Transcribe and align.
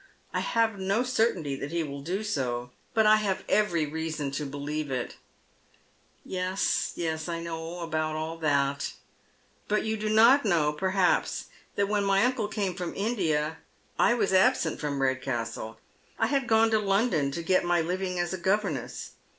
I 0.33 0.39
have 0.39 0.79
no 0.79 1.03
certainty 1.03 1.55
that 1.57 1.69
he 1.69 1.83
will 1.83 2.01
do 2.01 2.23
so, 2.23 2.71
but 2.95 3.05
I 3.05 3.17
have 3.17 3.43
every 3.47 3.85
reason 3.85 4.31
to 4.31 4.47
believe 4.47 4.89
it."" 4.89 5.17
Yes, 6.25 6.93
yes. 6.95 7.29
I 7.29 7.39
know 7.39 7.59
all 7.59 7.83
about 7.83 8.41
that."" 8.41 8.93
But 9.67 9.83
you 9.85 9.97
do 9.97 10.09
not 10.09 10.43
know, 10.43 10.73
perhaps, 10.73 11.45
that 11.75 11.87
when 11.87 12.03
my 12.03 12.25
uncle 12.25 12.47
camt 12.49 12.79
fi"om 12.79 12.95
India 12.95 13.57
I 13.99 14.15
was 14.15 14.33
absent 14.33 14.79
from 14.79 15.03
Redcastle. 15.03 15.79
I 16.17 16.25
had 16.25 16.47
gone 16.47 16.71
to 16.71 16.79
London 16.79 17.31
1o 17.31 17.45
get 17.45 17.63
my 17.63 17.79
living 17.79 18.17
as 18.17 18.33
a 18.33 18.39
governess. 18.39 19.11